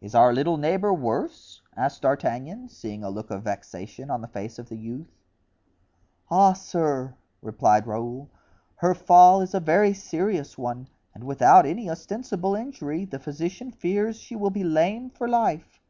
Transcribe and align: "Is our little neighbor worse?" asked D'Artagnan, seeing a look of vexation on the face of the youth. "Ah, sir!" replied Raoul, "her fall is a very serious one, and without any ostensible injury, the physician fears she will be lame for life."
"Is 0.00 0.14
our 0.14 0.32
little 0.32 0.56
neighbor 0.58 0.94
worse?" 0.94 1.60
asked 1.76 2.02
D'Artagnan, 2.02 2.68
seeing 2.68 3.02
a 3.02 3.10
look 3.10 3.32
of 3.32 3.42
vexation 3.42 4.08
on 4.08 4.20
the 4.20 4.28
face 4.28 4.60
of 4.60 4.68
the 4.68 4.76
youth. 4.76 5.10
"Ah, 6.30 6.52
sir!" 6.52 7.16
replied 7.42 7.84
Raoul, 7.88 8.30
"her 8.76 8.94
fall 8.94 9.40
is 9.42 9.52
a 9.52 9.58
very 9.58 9.92
serious 9.92 10.56
one, 10.56 10.86
and 11.16 11.24
without 11.24 11.66
any 11.66 11.90
ostensible 11.90 12.54
injury, 12.54 13.04
the 13.04 13.18
physician 13.18 13.72
fears 13.72 14.14
she 14.20 14.36
will 14.36 14.50
be 14.50 14.62
lame 14.62 15.10
for 15.10 15.26
life." 15.28 15.80